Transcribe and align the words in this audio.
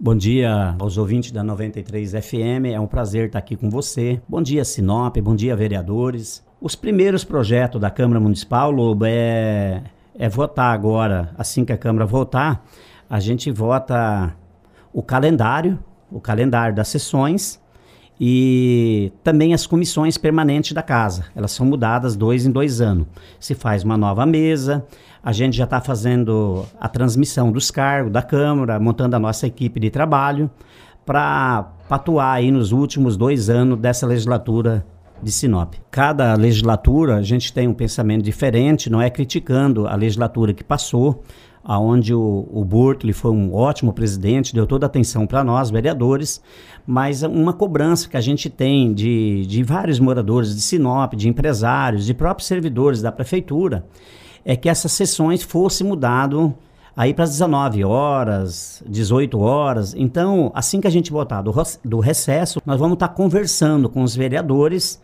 Bom 0.00 0.14
dia 0.14 0.76
aos 0.78 0.96
ouvintes 0.96 1.32
da 1.32 1.42
93 1.42 2.12
FM, 2.12 2.66
é 2.72 2.78
um 2.78 2.86
prazer 2.86 3.26
estar 3.26 3.40
aqui 3.40 3.56
com 3.56 3.68
você. 3.68 4.22
Bom 4.28 4.40
dia, 4.40 4.64
Sinop, 4.64 5.16
bom 5.16 5.34
dia, 5.34 5.56
vereadores. 5.56 6.40
Os 6.60 6.76
primeiros 6.76 7.24
projetos 7.24 7.80
da 7.80 7.90
Câmara 7.90 8.20
Municipal, 8.20 8.70
Lobo, 8.70 9.04
é, 9.04 9.82
é 10.16 10.28
votar 10.28 10.72
agora, 10.72 11.34
assim 11.36 11.64
que 11.64 11.72
a 11.72 11.76
Câmara 11.76 12.06
votar, 12.06 12.64
a 13.10 13.18
gente 13.18 13.50
vota 13.50 14.32
o 14.92 15.02
calendário, 15.02 15.76
o 16.12 16.20
calendário 16.20 16.76
das 16.76 16.86
sessões 16.86 17.60
e 18.20 19.12
também 19.22 19.54
as 19.54 19.66
comissões 19.66 20.18
permanentes 20.18 20.72
da 20.72 20.82
casa. 20.82 21.24
Elas 21.34 21.52
são 21.52 21.64
mudadas 21.64 22.16
dois 22.16 22.44
em 22.44 22.50
dois 22.50 22.80
anos. 22.80 23.06
Se 23.38 23.54
faz 23.54 23.84
uma 23.84 23.96
nova 23.96 24.26
mesa, 24.26 24.84
a 25.22 25.32
gente 25.32 25.56
já 25.56 25.64
está 25.64 25.80
fazendo 25.80 26.64
a 26.80 26.88
transmissão 26.88 27.52
dos 27.52 27.70
cargos 27.70 28.12
da 28.12 28.22
Câmara, 28.22 28.80
montando 28.80 29.14
a 29.14 29.18
nossa 29.18 29.46
equipe 29.46 29.78
de 29.78 29.90
trabalho 29.90 30.50
para 31.06 31.72
atuar 31.88 32.32
aí 32.32 32.50
nos 32.50 32.72
últimos 32.72 33.16
dois 33.16 33.48
anos 33.48 33.78
dessa 33.78 34.06
legislatura 34.06 34.84
de 35.22 35.32
Sinop. 35.32 35.74
Cada 35.90 36.34
legislatura 36.34 37.16
a 37.16 37.22
gente 37.22 37.52
tem 37.52 37.66
um 37.66 37.74
pensamento 37.74 38.22
diferente, 38.22 38.90
não 38.90 39.00
é 39.00 39.10
criticando 39.10 39.86
a 39.86 39.94
legislatura 39.94 40.52
que 40.52 40.62
passou, 40.62 41.22
aonde 41.68 42.14
o, 42.14 42.48
o 42.50 42.64
Burtley 42.64 43.12
foi 43.12 43.30
um 43.30 43.54
ótimo 43.54 43.92
presidente, 43.92 44.54
deu 44.54 44.66
toda 44.66 44.86
a 44.86 44.88
atenção 44.88 45.26
para 45.26 45.44
nós, 45.44 45.68
vereadores, 45.68 46.40
mas 46.86 47.22
uma 47.22 47.52
cobrança 47.52 48.08
que 48.08 48.16
a 48.16 48.22
gente 48.22 48.48
tem 48.48 48.94
de, 48.94 49.44
de 49.46 49.62
vários 49.62 50.00
moradores 50.00 50.54
de 50.54 50.62
Sinop, 50.62 51.12
de 51.12 51.28
empresários, 51.28 52.06
de 52.06 52.14
próprios 52.14 52.48
servidores 52.48 53.02
da 53.02 53.12
prefeitura, 53.12 53.84
é 54.46 54.56
que 54.56 54.66
essas 54.66 54.92
sessões 54.92 55.42
fossem 55.42 55.86
mudado 55.86 56.54
aí 56.96 57.12
para 57.12 57.24
as 57.24 57.32
19 57.32 57.84
horas, 57.84 58.82
18 58.88 59.38
horas. 59.38 59.94
Então, 59.94 60.50
assim 60.54 60.80
que 60.80 60.86
a 60.86 60.90
gente 60.90 61.12
voltar 61.12 61.42
do, 61.42 61.52
do 61.84 62.00
recesso, 62.00 62.62
nós 62.64 62.80
vamos 62.80 62.94
estar 62.94 63.08
tá 63.08 63.14
conversando 63.14 63.90
com 63.90 64.02
os 64.02 64.16
vereadores 64.16 64.98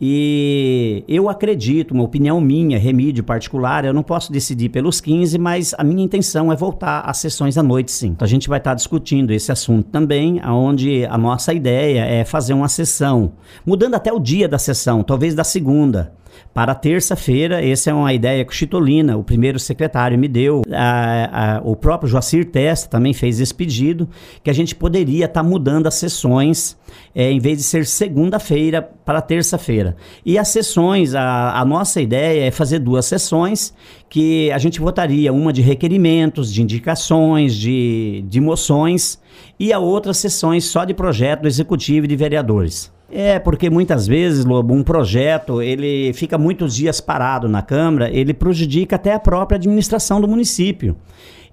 e 0.00 1.02
eu 1.08 1.28
acredito, 1.28 1.92
uma 1.92 2.04
opinião 2.04 2.40
minha, 2.40 2.78
remídio 2.78 3.24
particular, 3.24 3.84
eu 3.84 3.92
não 3.92 4.02
posso 4.02 4.30
decidir 4.32 4.68
pelos 4.68 5.00
15, 5.00 5.36
mas 5.38 5.74
a 5.76 5.82
minha 5.82 6.04
intenção 6.04 6.52
é 6.52 6.56
voltar 6.56 7.00
às 7.00 7.18
sessões 7.18 7.58
à 7.58 7.62
noite, 7.62 7.90
sim. 7.90 8.08
Então 8.08 8.24
a 8.24 8.28
gente 8.28 8.48
vai 8.48 8.58
estar 8.58 8.74
discutindo 8.74 9.32
esse 9.32 9.50
assunto 9.50 9.88
também, 9.90 10.40
onde 10.44 11.04
a 11.06 11.18
nossa 11.18 11.52
ideia 11.52 12.04
é 12.04 12.24
fazer 12.24 12.54
uma 12.54 12.68
sessão, 12.68 13.32
mudando 13.66 13.94
até 13.94 14.12
o 14.12 14.20
dia 14.20 14.48
da 14.48 14.58
sessão, 14.58 15.02
talvez 15.02 15.34
da 15.34 15.44
segunda. 15.44 16.12
Para 16.52 16.74
terça-feira, 16.74 17.64
essa 17.64 17.90
é 17.90 17.94
uma 17.94 18.12
ideia 18.12 18.44
que 18.44 18.50
o 18.50 18.54
Chitolina, 18.54 19.16
o 19.16 19.22
primeiro 19.22 19.58
secretário, 19.58 20.18
me 20.18 20.26
deu. 20.26 20.62
A, 20.72 21.56
a, 21.56 21.60
o 21.62 21.76
próprio 21.76 22.08
Joacir 22.08 22.46
Testa 22.46 22.88
também 22.88 23.12
fez 23.12 23.38
esse 23.38 23.54
pedido, 23.54 24.08
que 24.42 24.50
a 24.50 24.52
gente 24.52 24.74
poderia 24.74 25.26
estar 25.26 25.42
tá 25.42 25.48
mudando 25.48 25.86
as 25.86 25.94
sessões, 25.94 26.76
é, 27.14 27.30
em 27.30 27.38
vez 27.38 27.58
de 27.58 27.64
ser 27.64 27.86
segunda-feira 27.86 28.82
para 29.04 29.20
terça-feira. 29.20 29.96
E 30.26 30.36
as 30.36 30.48
sessões, 30.48 31.14
a, 31.14 31.60
a 31.60 31.64
nossa 31.64 32.00
ideia 32.00 32.46
é 32.46 32.50
fazer 32.50 32.80
duas 32.80 33.06
sessões, 33.06 33.72
que 34.08 34.50
a 34.50 34.58
gente 34.58 34.80
votaria 34.80 35.32
uma 35.32 35.52
de 35.52 35.62
requerimentos, 35.62 36.52
de 36.52 36.62
indicações, 36.62 37.54
de, 37.54 38.24
de 38.26 38.40
moções, 38.40 39.18
e 39.60 39.72
a 39.72 39.78
outra 39.78 40.12
sessões 40.12 40.64
só 40.64 40.84
de 40.84 40.94
projeto 40.94 41.46
executivo 41.46 42.06
e 42.06 42.08
de 42.08 42.16
vereadores. 42.16 42.97
É, 43.10 43.38
porque 43.38 43.70
muitas 43.70 44.06
vezes, 44.06 44.44
Lobo, 44.44 44.74
um 44.74 44.82
projeto, 44.82 45.62
ele 45.62 46.12
fica 46.12 46.36
muitos 46.36 46.76
dias 46.76 47.00
parado 47.00 47.48
na 47.48 47.62
Câmara, 47.62 48.10
ele 48.10 48.34
prejudica 48.34 48.96
até 48.96 49.14
a 49.14 49.18
própria 49.18 49.56
administração 49.56 50.20
do 50.20 50.28
município. 50.28 50.94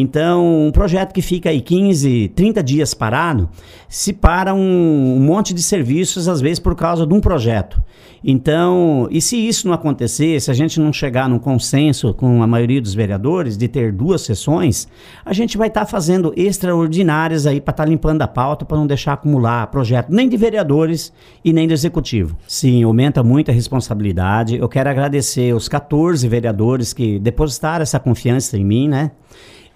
Então, 0.00 0.68
um 0.68 0.70
projeto 0.70 1.12
que 1.12 1.20
fica 1.20 1.50
aí 1.50 1.60
15, 1.60 2.28
30 2.28 2.62
dias 2.62 2.94
parado, 2.94 3.50
se 3.88 4.12
para 4.12 4.54
um, 4.54 5.16
um, 5.16 5.18
monte 5.18 5.52
de 5.52 5.60
serviços, 5.60 6.28
às 6.28 6.40
vezes 6.40 6.60
por 6.60 6.76
causa 6.76 7.04
de 7.04 7.12
um 7.12 7.20
projeto. 7.20 7.82
Então, 8.22 9.08
e 9.10 9.20
se 9.20 9.36
isso 9.36 9.66
não 9.66 9.74
acontecer, 9.74 10.40
se 10.40 10.52
a 10.52 10.54
gente 10.54 10.78
não 10.78 10.92
chegar 10.92 11.28
num 11.28 11.40
consenso 11.40 12.14
com 12.14 12.44
a 12.44 12.46
maioria 12.46 12.80
dos 12.80 12.94
vereadores 12.94 13.58
de 13.58 13.66
ter 13.66 13.90
duas 13.90 14.20
sessões, 14.20 14.86
a 15.24 15.32
gente 15.32 15.58
vai 15.58 15.66
estar 15.66 15.80
tá 15.80 15.86
fazendo 15.86 16.32
extraordinárias 16.36 17.44
aí 17.44 17.60
para 17.60 17.72
estar 17.72 17.82
tá 17.82 17.90
limpando 17.90 18.22
a 18.22 18.28
pauta, 18.28 18.64
para 18.64 18.76
não 18.76 18.86
deixar 18.86 19.14
acumular 19.14 19.66
projeto 19.66 20.10
nem 20.10 20.28
de 20.28 20.36
vereadores 20.36 21.12
e 21.44 21.52
nem 21.52 21.66
do 21.66 21.74
executivo. 21.74 22.36
Sim, 22.46 22.84
aumenta 22.84 23.24
muito 23.24 23.50
a 23.50 23.54
responsabilidade. 23.54 24.58
Eu 24.58 24.68
quero 24.68 24.88
agradecer 24.88 25.52
os 25.52 25.68
14 25.68 26.28
vereadores 26.28 26.92
que 26.92 27.18
depositaram 27.18 27.82
essa 27.82 27.98
confiança 27.98 28.56
em 28.56 28.64
mim, 28.64 28.88
né? 28.88 29.10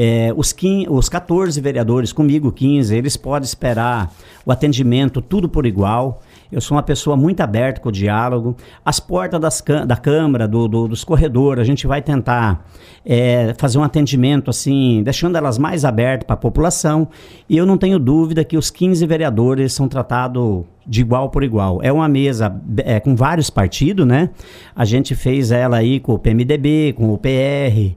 É, 0.00 0.32
os, 0.36 0.52
15, 0.52 0.86
os 0.88 1.08
14 1.08 1.60
vereadores, 1.60 2.12
comigo 2.12 2.52
15, 2.52 2.94
eles 2.96 3.16
podem 3.16 3.44
esperar 3.44 4.14
o 4.46 4.52
atendimento 4.52 5.20
tudo 5.20 5.48
por 5.48 5.66
igual. 5.66 6.22
Eu 6.52 6.60
sou 6.60 6.76
uma 6.76 6.84
pessoa 6.84 7.16
muito 7.16 7.40
aberta 7.40 7.80
com 7.80 7.88
o 7.88 7.92
diálogo. 7.92 8.56
As 8.84 9.00
portas 9.00 9.40
das, 9.40 9.64
da 9.84 9.96
Câmara, 9.96 10.46
do, 10.46 10.68
do, 10.68 10.86
dos 10.86 11.02
corredores, 11.02 11.60
a 11.60 11.64
gente 11.64 11.84
vai 11.84 12.00
tentar 12.00 12.64
é, 13.04 13.52
fazer 13.58 13.76
um 13.76 13.82
atendimento 13.82 14.48
assim, 14.48 15.02
deixando 15.02 15.36
elas 15.36 15.58
mais 15.58 15.84
abertas 15.84 16.26
para 16.26 16.34
a 16.34 16.38
população. 16.38 17.08
E 17.48 17.56
eu 17.56 17.66
não 17.66 17.76
tenho 17.76 17.98
dúvida 17.98 18.44
que 18.44 18.56
os 18.56 18.70
15 18.70 19.04
vereadores 19.04 19.72
são 19.72 19.88
tratados 19.88 20.64
de 20.86 21.00
igual 21.00 21.28
por 21.28 21.42
igual. 21.42 21.80
É 21.82 21.92
uma 21.92 22.08
mesa 22.08 22.54
é, 22.84 23.00
com 23.00 23.16
vários 23.16 23.50
partidos, 23.50 24.06
né? 24.06 24.30
A 24.76 24.84
gente 24.84 25.16
fez 25.16 25.50
ela 25.50 25.76
aí 25.76 25.98
com 25.98 26.14
o 26.14 26.18
PMDB, 26.20 26.94
com 26.96 27.12
o 27.12 27.18
PR 27.18 27.96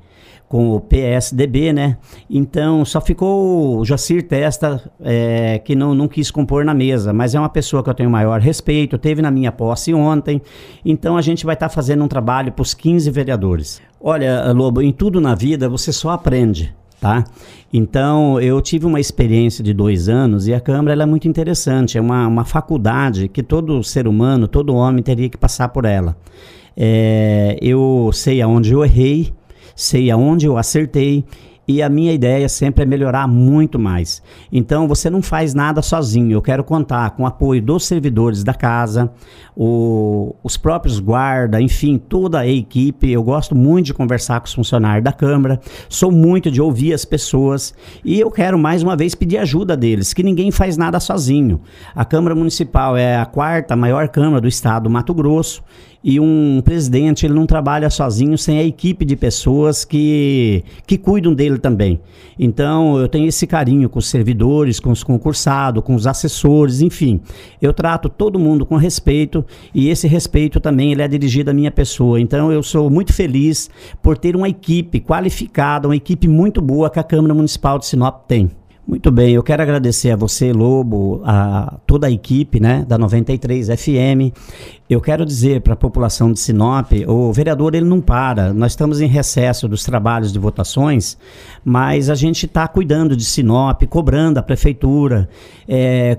com 0.51 0.71
o 0.71 0.81
PSDB, 0.81 1.71
né? 1.71 1.97
Então 2.29 2.83
só 2.83 2.99
ficou 2.99 3.79
o 3.79 3.85
Jacir 3.85 4.27
Testa 4.27 4.91
é, 4.99 5.59
que 5.59 5.73
não, 5.73 5.95
não 5.95 6.09
quis 6.09 6.29
compor 6.29 6.65
na 6.65 6.73
mesa, 6.73 7.13
mas 7.13 7.33
é 7.33 7.39
uma 7.39 7.47
pessoa 7.47 7.81
que 7.81 7.89
eu 7.89 7.93
tenho 7.93 8.09
maior 8.09 8.41
respeito, 8.41 8.97
teve 8.97 9.21
na 9.21 9.31
minha 9.31 9.49
posse 9.49 9.93
ontem, 9.93 10.41
então 10.83 11.15
a 11.15 11.21
gente 11.21 11.45
vai 11.45 11.53
estar 11.53 11.69
tá 11.69 11.73
fazendo 11.73 12.03
um 12.03 12.07
trabalho 12.09 12.51
para 12.51 12.63
os 12.63 12.73
15 12.73 13.09
vereadores. 13.11 13.81
Olha, 13.97 14.51
Lobo, 14.51 14.81
em 14.81 14.91
tudo 14.91 15.21
na 15.21 15.33
vida 15.33 15.69
você 15.69 15.93
só 15.93 16.09
aprende. 16.09 16.75
Tá? 16.99 17.23
Então, 17.73 18.39
eu 18.39 18.61
tive 18.61 18.85
uma 18.85 18.99
experiência 18.99 19.63
de 19.63 19.73
dois 19.73 20.07
anos 20.07 20.47
e 20.47 20.53
a 20.53 20.59
Câmara 20.59 21.01
é 21.01 21.05
muito 21.05 21.27
interessante. 21.27 21.97
É 21.97 22.01
uma, 22.01 22.27
uma 22.27 22.45
faculdade 22.45 23.27
que 23.27 23.41
todo 23.41 23.83
ser 23.83 24.07
humano, 24.07 24.47
todo 24.47 24.75
homem 24.75 25.01
teria 25.01 25.27
que 25.27 25.37
passar 25.37 25.69
por 25.69 25.85
ela. 25.85 26.15
É, 26.77 27.57
eu 27.59 28.11
sei 28.13 28.39
aonde 28.39 28.73
eu 28.73 28.83
errei, 28.83 29.33
sei 29.75 30.11
aonde 30.11 30.45
eu 30.45 30.57
acertei 30.57 31.23
e 31.71 31.81
a 31.81 31.87
minha 31.87 32.11
ideia 32.11 32.49
sempre 32.49 32.83
é 32.83 32.85
melhorar 32.85 33.27
muito 33.27 33.79
mais. 33.79 34.21
Então 34.51 34.87
você 34.87 35.09
não 35.09 35.21
faz 35.21 35.53
nada 35.53 35.81
sozinho. 35.81 36.33
Eu 36.33 36.41
quero 36.41 36.63
contar 36.63 37.11
com 37.11 37.23
o 37.23 37.25
apoio 37.25 37.61
dos 37.61 37.85
servidores 37.85 38.43
da 38.43 38.53
casa, 38.53 39.09
o, 39.55 40.35
os 40.43 40.57
próprios 40.57 40.99
guarda, 40.99 41.61
enfim, 41.61 41.97
toda 41.97 42.39
a 42.39 42.47
equipe. 42.47 43.09
Eu 43.09 43.23
gosto 43.23 43.55
muito 43.55 43.87
de 43.87 43.93
conversar 43.93 44.41
com 44.41 44.47
os 44.47 44.53
funcionários 44.53 45.03
da 45.03 45.13
Câmara, 45.13 45.59
sou 45.87 46.11
muito 46.11 46.51
de 46.51 46.61
ouvir 46.61 46.93
as 46.93 47.05
pessoas 47.05 47.73
e 48.03 48.19
eu 48.19 48.29
quero 48.29 48.59
mais 48.59 48.83
uma 48.83 48.95
vez 48.97 49.15
pedir 49.15 49.37
ajuda 49.37 49.77
deles, 49.77 50.13
que 50.13 50.23
ninguém 50.23 50.51
faz 50.51 50.75
nada 50.75 50.99
sozinho. 50.99 51.61
A 51.95 52.03
Câmara 52.03 52.35
Municipal 52.35 52.97
é 52.97 53.15
a 53.15 53.25
quarta 53.25 53.75
maior 53.75 54.09
Câmara 54.09 54.41
do 54.41 54.47
estado 54.47 54.83
do 54.83 54.89
Mato 54.89 55.13
Grosso 55.13 55.63
e 56.03 56.19
um 56.19 56.61
presidente 56.63 57.25
ele 57.25 57.33
não 57.33 57.45
trabalha 57.45 57.89
sozinho 57.89 58.37
sem 58.37 58.57
a 58.57 58.63
equipe 58.63 59.05
de 59.05 59.15
pessoas 59.15 59.85
que, 59.85 60.63
que 60.87 60.97
cuidam 60.97 61.33
dele 61.33 61.59
também. 61.61 62.01
Então 62.37 62.99
eu 62.99 63.07
tenho 63.07 63.27
esse 63.27 63.47
carinho 63.47 63.87
com 63.87 63.99
os 63.99 64.09
servidores, 64.09 64.79
com 64.79 64.91
os 64.91 65.03
concursados, 65.03 65.83
com 65.83 65.95
os 65.95 66.05
assessores, 66.05 66.81
enfim. 66.81 67.21
Eu 67.61 67.71
trato 67.73 68.09
todo 68.09 68.37
mundo 68.39 68.65
com 68.65 68.75
respeito 68.75 69.45
e 69.73 69.87
esse 69.87 70.07
respeito 70.07 70.59
também 70.59 70.91
ele 70.91 71.01
é 71.01 71.07
dirigido 71.07 71.51
à 71.51 71.53
minha 71.53 71.71
pessoa. 71.71 72.19
Então 72.19 72.51
eu 72.51 72.61
sou 72.61 72.89
muito 72.89 73.13
feliz 73.13 73.69
por 74.01 74.17
ter 74.17 74.35
uma 74.35 74.49
equipe 74.49 74.99
qualificada, 74.99 75.87
uma 75.87 75.95
equipe 75.95 76.27
muito 76.27 76.61
boa 76.61 76.89
que 76.89 76.99
a 76.99 77.03
Câmara 77.03 77.33
Municipal 77.33 77.79
de 77.79 77.85
Sinop 77.85 78.25
tem. 78.27 78.49
Muito 78.91 79.09
bem, 79.09 79.35
eu 79.35 79.41
quero 79.41 79.63
agradecer 79.63 80.11
a 80.11 80.17
você, 80.17 80.51
Lobo, 80.51 81.21
a 81.23 81.77
toda 81.87 82.07
a 82.07 82.11
equipe 82.11 82.59
né, 82.59 82.83
da 82.85 82.97
93 82.97 83.67
FM. 83.67 84.35
Eu 84.89 84.99
quero 84.99 85.25
dizer 85.25 85.61
para 85.61 85.75
a 85.75 85.77
população 85.77 86.29
de 86.33 86.41
Sinop, 86.41 86.91
o 87.07 87.31
vereador 87.31 87.73
ele 87.73 87.85
não 87.85 88.01
para. 88.01 88.53
Nós 88.53 88.73
estamos 88.73 88.99
em 88.99 89.07
recesso 89.07 89.65
dos 89.65 89.85
trabalhos 89.85 90.33
de 90.33 90.37
votações, 90.37 91.17
mas 91.63 92.09
a 92.09 92.15
gente 92.15 92.45
está 92.45 92.67
cuidando 92.67 93.15
de 93.15 93.23
Sinop, 93.23 93.81
cobrando 93.83 94.39
a 94.39 94.43
prefeitura. 94.43 95.29
É, 95.65 96.17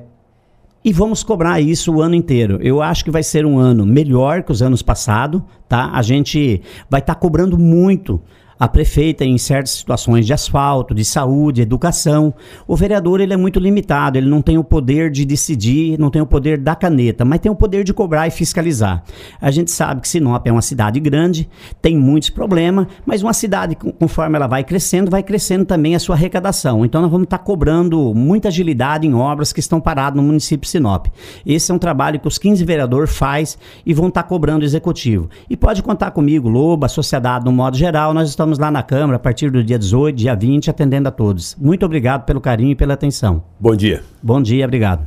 e 0.83 0.95
vamos 0.95 1.23
cobrar 1.23 1.61
isso 1.61 1.93
o 1.93 2.01
ano 2.01 2.15
inteiro. 2.15 2.59
Eu 2.63 2.81
acho 2.81 3.05
que 3.05 3.11
vai 3.11 3.23
ser 3.23 3.45
um 3.45 3.59
ano 3.59 3.85
melhor 3.85 4.43
que 4.43 4.51
os 4.51 4.63
anos 4.63 4.81
passados, 4.81 5.43
tá? 5.69 5.91
A 5.93 6.01
gente 6.01 6.63
vai 6.89 7.01
estar 7.01 7.17
tá 7.17 7.21
cobrando 7.21 7.59
muito 7.59 8.19
a 8.59 8.69
prefeita 8.69 9.25
em 9.25 9.37
certas 9.39 9.73
situações 9.73 10.27
de 10.27 10.33
asfalto, 10.33 10.95
de 10.95 11.05
saúde, 11.05 11.63
educação. 11.63 12.35
O 12.67 12.77
vereador 12.77 13.21
ele 13.21 13.33
é 13.33 13.37
muito 13.37 13.59
limitado, 13.59 14.19
ele 14.19 14.29
não 14.29 14.43
tem 14.43 14.59
o 14.59 14.65
poder 14.65 15.11
de 15.11 15.25
decidir, 15.25 15.99
não 15.99 16.11
tem 16.11 16.23
o 16.23 16.27
poder 16.27 16.59
da 16.59 16.75
caneta, 16.75 17.25
mas 17.25 17.41
tem 17.41 17.51
o 17.51 17.55
poder 17.55 17.85
de 17.85 17.93
cobrar 17.93 18.27
e 18.27 18.31
fiscalizar. 18.31 19.03
A 19.41 19.51
gente 19.51 19.71
sabe 19.71 20.01
que 20.01 20.09
Sinop 20.09 20.47
é 20.47 20.53
uma 20.53 20.63
cidade 20.63 21.01
grande, 21.01 21.49
tem 21.81 21.97
muitos 21.97 22.31
problemas, 22.31 22.87
mas 23.05 23.23
uma 23.23 23.33
cidade, 23.33 23.75
conforme 23.75 24.37
ela 24.37 24.47
vai 24.47 24.65
crescendo, 24.65 25.11
vai 25.11 25.23
crescendo 25.23 25.65
também 25.65 25.95
a 25.95 25.99
sua 25.99 26.15
arrecadação. 26.15 26.85
Então 26.85 27.03
nós 27.03 27.11
vamos 27.11 27.25
estar 27.25 27.39
tá 27.39 27.45
cobrando 27.45 28.15
muita 28.15 28.49
agilidade 28.49 29.07
em 29.07 29.15
obras 29.15 29.53
que 29.53 29.61
estão 29.61 29.81
paradas 29.81 30.17
no 30.17 30.23
município 30.23 30.63
de 30.63 30.69
Sinop. 30.69 31.07
Esse 31.45 31.71
é 31.71 31.75
um 31.75 31.79
trabalho 31.79 32.21
que 32.21 32.29
os 32.29 32.39
15 32.39 32.65
vereadores 32.65 33.17
faz 33.17 33.59
e 33.85 33.93
vão 33.93 34.09
estar 34.09 34.23
tá 34.23 34.29
cobrando 34.29 34.63
o 34.63 34.65
executivo. 34.65 35.29
E 35.49 35.57
pode 35.57 35.83
contar 35.83 36.11
comigo, 36.11 36.49
Lobo, 36.49 36.85
a 36.85 36.89
sociedade 36.89 37.45
no 37.45 37.53
modo 37.53 37.77
geral, 37.77 38.15
nós 38.15 38.29
estamos 38.43 38.59
lá 38.59 38.73
na 38.73 38.83
Câmara 38.83 39.17
a 39.17 39.21
partir 39.21 39.51
do 39.51 39.63
dia 39.63 39.79
18, 39.79 40.17
dia 40.17 40.35
20, 40.35 40.69
atendendo 40.69 41.09
a 41.09 41.13
todos. 41.13 41.55
Muito 41.61 41.87
obrigado 41.87 42.25
pelo 42.25 42.41
carinho 42.41 42.73
e 42.73 42.75
pela 42.75 42.95
atenção. 42.95 43.45
Bom 43.59 43.77
dia. 43.77 44.03
Bom 44.21 44.43
dia, 44.43 44.65
obrigado. 44.65 45.07